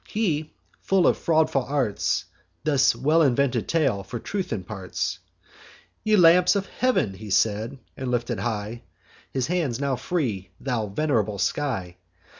[0.09, 0.51] He,
[0.81, 2.25] full of fraudful arts,
[2.63, 5.19] This well invented tale for truth imparts:
[6.03, 8.81] 'Ye lamps of heav'n!' he said, and lifted high
[9.29, 11.97] His hands now free, 'thou venerable sky!